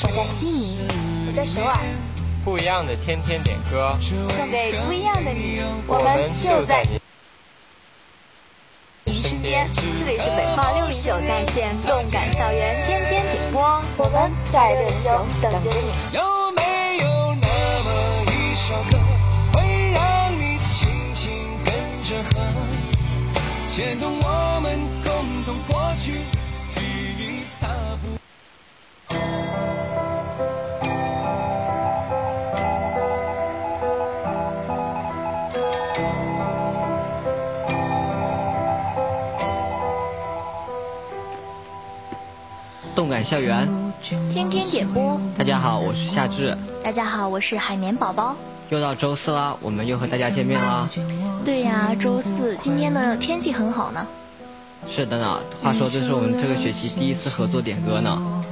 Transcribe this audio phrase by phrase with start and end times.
[0.00, 0.78] 我在悉尼，
[1.26, 1.76] 我在首尔。
[2.44, 5.60] 不一样的天天点歌，送给不一样的你。
[5.88, 6.86] 我们就在。
[9.06, 15.90] 身边，这里是北化六零九在线动感校园天天点播，我们在热中等着你。
[16.14, 17.48] 有没有那
[17.82, 17.88] 么
[18.30, 18.96] 一首歌，
[19.52, 21.26] 会让你轻轻
[21.64, 21.74] 跟
[22.04, 22.38] 着和，
[23.74, 26.22] 牵动我们共同过去
[43.08, 43.66] 动感校园，
[44.02, 45.18] 天天点播。
[45.38, 46.54] 大家好，我是夏至。
[46.84, 48.36] 大家好，我是海绵宝宝。
[48.68, 50.86] 又到周四啦，我们又和大家见面啦。
[51.42, 54.06] 对呀，周四，今天的天气很好呢。
[54.86, 58.44] 是的呢，话说这是我们这个学期第一次合作点歌呢。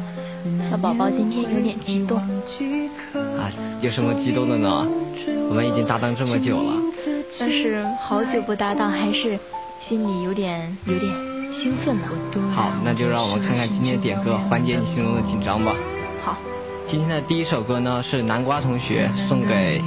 [0.70, 2.16] 小宝宝今天有点激动。
[2.16, 4.88] 啊，有什么激动的呢？
[5.50, 6.72] 我们已经搭档这么久了。
[7.38, 9.38] 但是好久不搭档，还是
[9.86, 11.12] 心里有点有点
[11.60, 12.02] 兴奋呢。
[12.54, 15.74] 好，那就让我们看看今天点歌，缓解你心中的紧张吧。
[16.22, 16.36] 好，
[16.86, 19.82] 今天的第一首歌呢是南瓜同学送给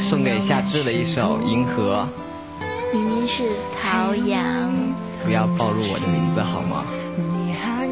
[0.00, 2.08] 送给夏至的一首《银河》。
[2.94, 3.44] 明明是
[3.80, 4.70] 陶阳。
[5.24, 6.84] 不要暴露我的名字好吗？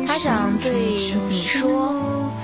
[0.07, 0.73] 他想对
[1.29, 1.93] 你说，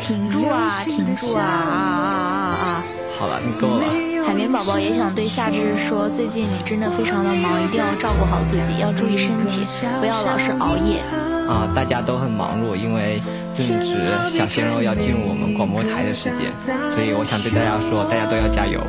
[0.00, 2.84] 挺住啊，挺住啊啊啊啊啊！
[3.18, 4.11] 好了，你够了。
[4.32, 9.66] 海绵宝宝也想对夏至说，最近你真的非常的忙，一定要照顾好自己，要注意身体，
[10.00, 11.00] 不要老是熬夜。
[11.46, 13.20] 啊，大家都很忙碌，因为
[13.54, 13.94] 正值
[14.32, 16.48] 小鲜肉要进入我们广播台的时间，
[16.94, 18.80] 所以我想对大家说，大家都要加油。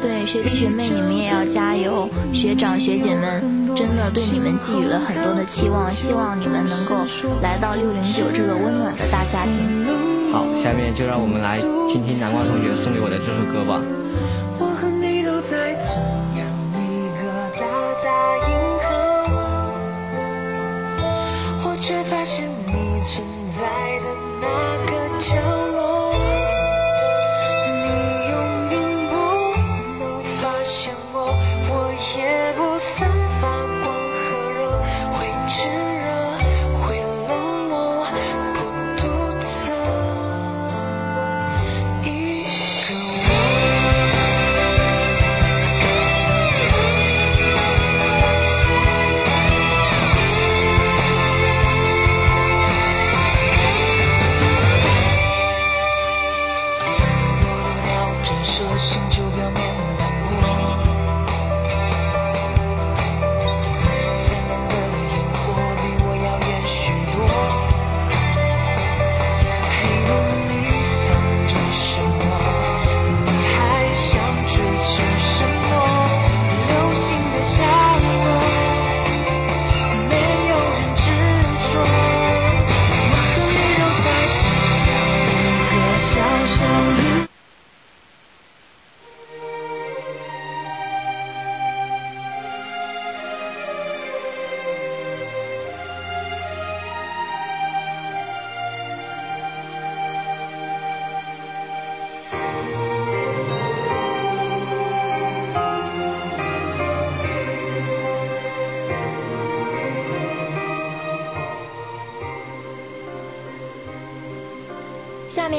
[0.00, 3.44] 对，学弟学妹你们也要加油，学长学姐们
[3.76, 7.04] 真的对你们寄予了很多的期望，希望你们能够
[7.42, 10.03] 来到六零九这个温暖的大家庭。
[10.34, 13.80] 好，下面就让我们来听听南瓜同学送给我的这首歌吧。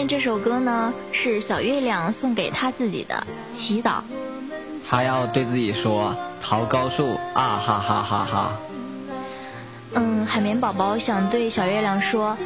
[0.07, 3.25] 这首歌呢是小月亮送给他自己的
[3.57, 4.01] 祈祷。
[4.87, 8.51] 他要对自己说：“逃高数啊哈哈哈哈！”
[9.95, 12.37] 嗯，海绵宝宝想对小月亮说，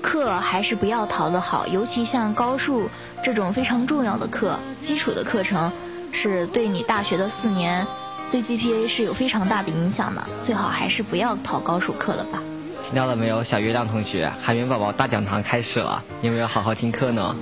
[0.00, 2.88] 课还是不要逃的好，尤其像高数
[3.22, 5.70] 这种非常重要的课，基础的课程
[6.12, 7.86] 是对你大学的四年
[8.30, 12.42] 对 GPA 是有非常大的影响的，最好还是不要逃高数课了吧。
[12.92, 17.34] 听到了没有，小月亮同学，海绵宝宝大讲堂开始了，有没有好好听课呢？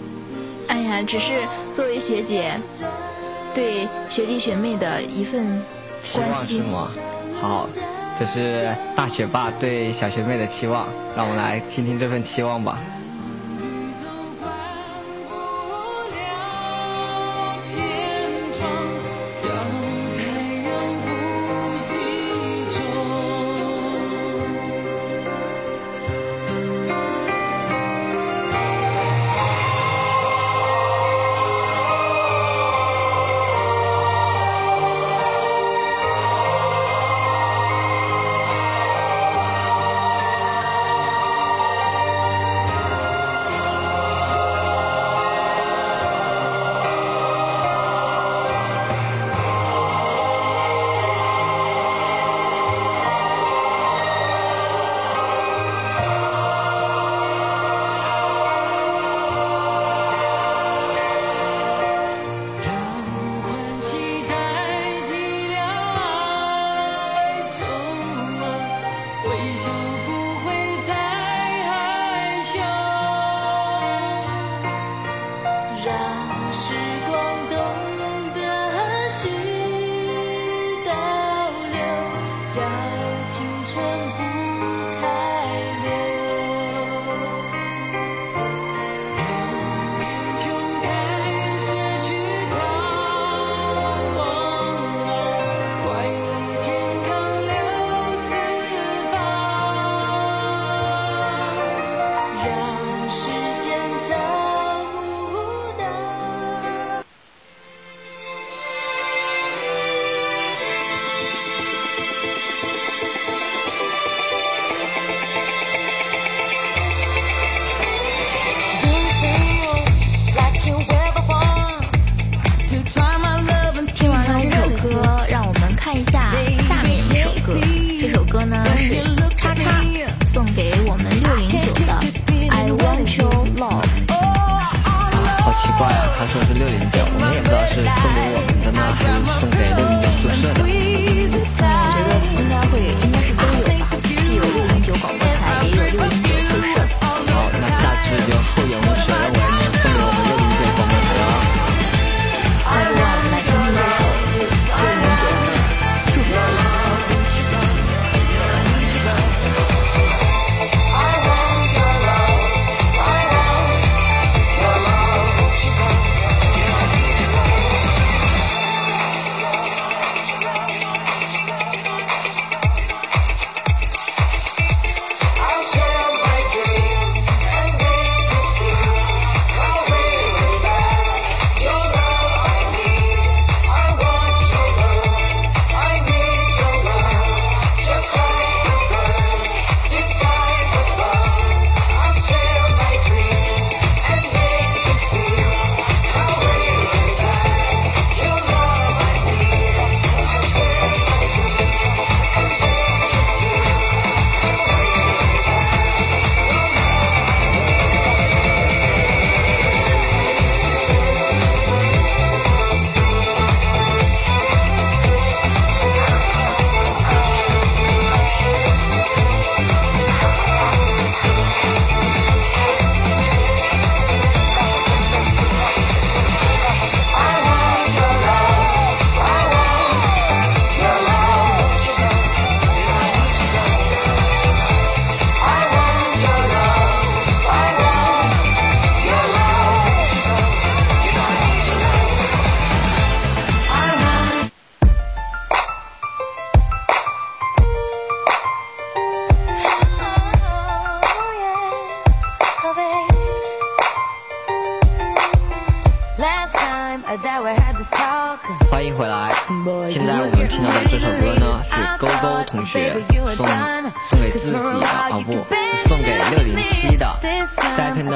[0.69, 1.43] 哎呀，只是
[1.75, 2.56] 作为学姐，
[3.52, 5.61] 对学弟学妹的一份
[6.05, 6.93] 希望是吗？
[7.41, 7.69] 好，
[8.17, 10.87] 这是大学霸对小学妹的期望，
[11.17, 12.79] 让我们来听听这份期望吧。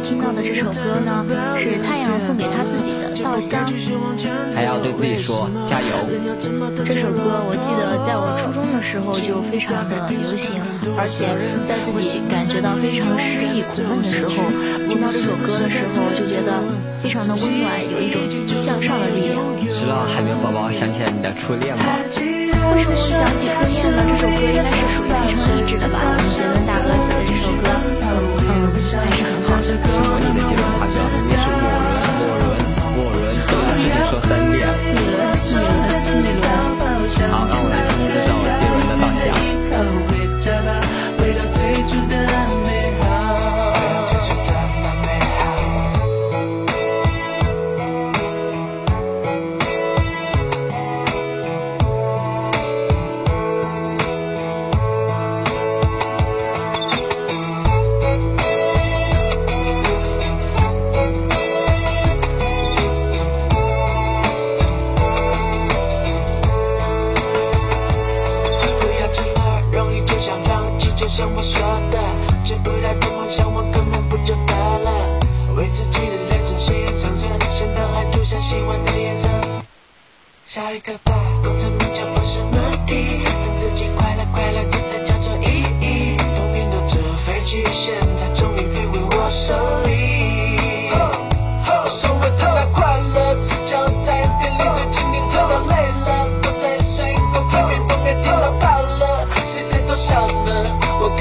[0.04, 1.24] 听到的这首歌呢，
[1.58, 3.64] 是太阳送给他自己的《稻香》。
[4.54, 5.88] 还要对自己说加油。
[6.84, 10.60] 这首歌我记得在我初中的时候就非常的流行，
[10.96, 11.24] 而且
[11.66, 14.36] 在自己感觉到非常失意、苦闷的时候，
[14.86, 16.60] 听到这首歌的时候，就觉得
[17.02, 18.20] 非常的温暖，有一种
[18.66, 19.40] 向上的力量。
[19.72, 21.84] 是了，海绵宝宝想起了你的初恋吗？
[22.74, 23.98] 为什么会想起初恋呢？
[24.06, 25.96] 这首歌应该是属于非常励志的吧？
[26.04, 27.64] 我们杰伦大哥写的这首歌，
[28.40, 29.62] 嗯，还是很好的。
[29.64, 31.33] 什么你的杰伦大哥？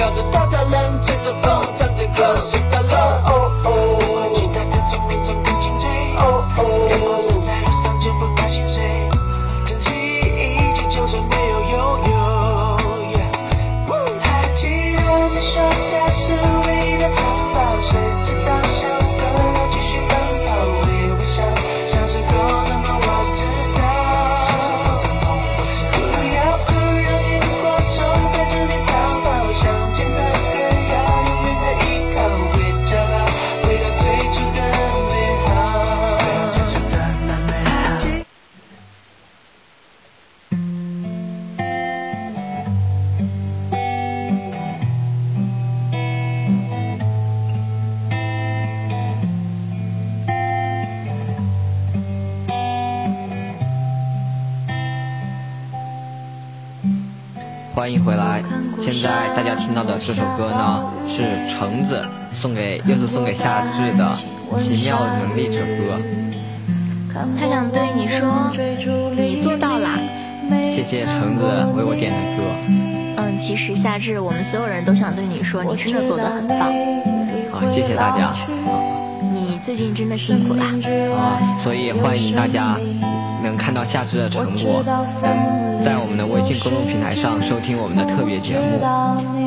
[0.05, 0.42] 我靠
[57.83, 58.41] 欢迎回来。
[58.81, 62.01] 现在大家听到的这首歌呢，是橙子
[62.33, 64.17] 送给又是送给夏至的
[64.63, 65.99] 《奇妙能力之歌》。
[67.37, 68.53] 他想对你说，
[69.17, 69.99] 你做到啦！
[70.73, 71.43] 谢谢橙子
[71.75, 72.43] 为我点的歌。
[73.17, 76.71] 嗯，其实夏至，我们所有人都想对你说，你真的做得很棒。
[77.51, 78.33] 好，谢谢大家。
[79.33, 80.67] 你最近真的辛苦啦。
[81.17, 82.77] 啊，所以欢迎大家
[83.43, 84.81] 能看到夏至的成果，
[85.21, 88.79] 能在我们的微信公众平台上收听我们的特别节目。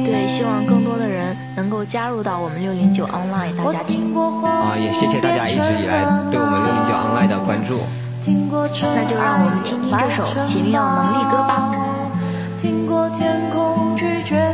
[0.04, 4.14] 对，希望更多的人能够加入到我们六零九 online 大家庭。
[4.44, 7.80] 啊，也谢谢大家一直以来对我们六零九 online 的关注。
[8.26, 11.72] 那就让我们听听这首《奇妙能力歌》吧。
[12.60, 14.45] 听过天空拒绝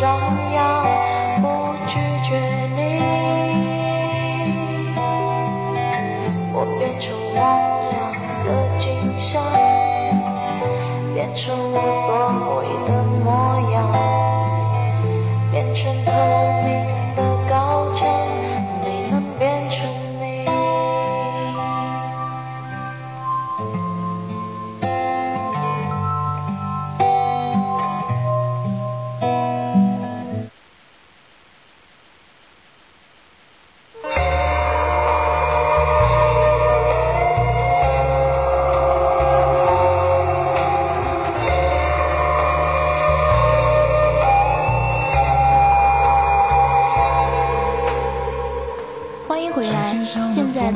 [0.00, 0.18] 张
[0.54, 0.82] 扬，
[1.42, 2.59] 不拒绝。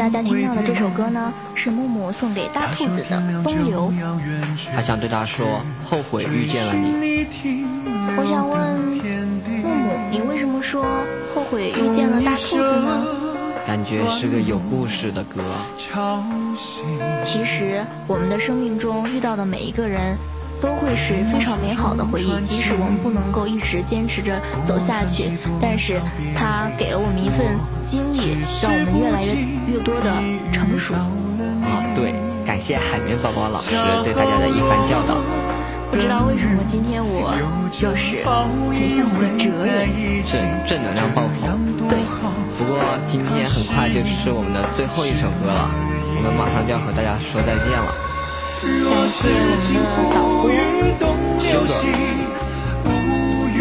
[0.04, 3.90] 大家听到的这首歌呢，是木木送给大兔子的《东流》。
[4.74, 7.26] 他想对他说，后悔遇见了你。
[8.18, 8.78] 我想问
[9.62, 10.84] 木木，你为什么说
[11.34, 13.06] 后悔遇见了大兔子呢？
[13.66, 15.42] 感觉是个有故事的歌。
[17.24, 20.18] 其实我们的生命中遇到的每一个人，
[20.64, 22.33] 都会是非常美好的回忆。
[22.48, 26.00] 即使我们不能够一直坚持着走下去，但是
[26.35, 27.44] 它给了我们一份
[27.90, 29.37] 经历，让我们越来越
[29.68, 30.09] 越多的
[30.50, 30.94] 成熟。
[31.68, 35.20] 啊，对，感谢海绵宝宝老师对大家的一番教导。
[35.92, 37.37] 不知道为什么今天我
[37.70, 39.92] 就是很像个哲人，
[40.24, 41.61] 正正能量爆棚。
[41.88, 41.98] 对。
[42.57, 42.79] 不过
[43.11, 45.68] 今天很快就是我们的最后一首歌了，
[46.16, 48.13] 我们马上就要和大家说再见了。
[48.64, 48.72] 感
[49.12, 49.29] 谢
[49.77, 51.77] 我们的导播修哥，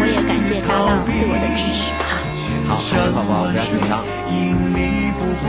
[0.08, 2.02] 也感谢搭档对我的支持哈。
[2.66, 3.92] 好，各位宝宝不要紧张。
[4.28, 4.32] 今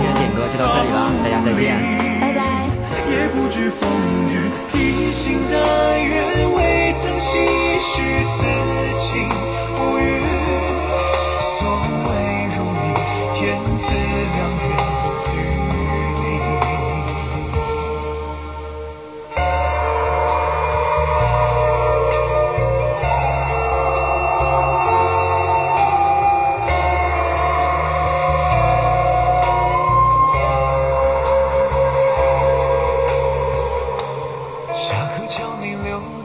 [0.02, 1.80] 天点歌就到这里了，大家再见。
[2.20, 2.68] 拜拜。
[3.08, 3.88] 也不知风
[4.28, 4.36] 雨
[4.74, 4.76] 披
[5.12, 5.56] 星戴
[6.00, 6.60] 月，未
[7.02, 7.26] 曾细
[7.96, 7.96] 许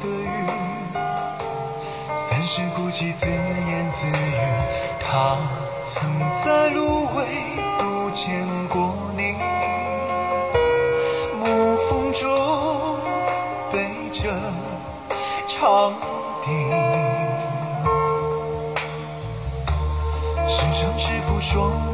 [0.00, 0.28] 的雨，
[2.28, 4.10] 三世孤寂自言自语。
[5.00, 5.36] 他
[5.94, 5.98] 曾
[6.44, 7.18] 在芦苇
[7.78, 7.82] 渡
[8.14, 9.20] 见过你，
[11.38, 11.44] 暮
[11.88, 12.22] 风中
[13.72, 13.74] 背
[14.12, 14.20] 着
[15.48, 15.92] 长
[16.44, 16.46] 笛，
[20.48, 21.89] 时常是扑朔迷离。